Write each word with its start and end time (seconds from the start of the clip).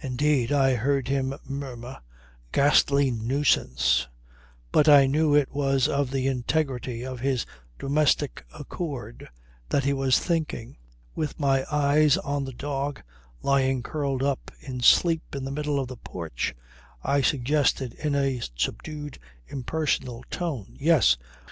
Indeed 0.00 0.50
I 0.50 0.74
heard 0.74 1.06
him 1.06 1.32
murmur 1.44 2.00
"Ghastly 2.50 3.12
nuisance," 3.12 4.08
but 4.72 4.88
I 4.88 5.06
knew 5.06 5.32
it 5.36 5.52
was 5.52 5.86
of 5.86 6.10
the 6.10 6.26
integrity 6.26 7.04
of 7.06 7.20
his 7.20 7.46
domestic 7.78 8.44
accord 8.52 9.30
that 9.68 9.84
he 9.84 9.92
was 9.92 10.18
thinking. 10.18 10.76
With 11.14 11.38
my 11.38 11.64
eyes 11.70 12.16
on 12.16 12.44
the 12.46 12.52
dog 12.52 13.00
lying 13.42 13.84
curled 13.84 14.24
up 14.24 14.50
in 14.58 14.80
sleep 14.80 15.36
in 15.36 15.44
the 15.44 15.52
middle 15.52 15.78
of 15.78 15.86
the 15.86 15.96
porch 15.96 16.52
I 17.04 17.20
suggested 17.20 17.94
in 17.94 18.16
a 18.16 18.40
subdued 18.56 19.20
impersonal 19.46 20.24
tone: 20.30 20.76
"Yes. 20.80 21.16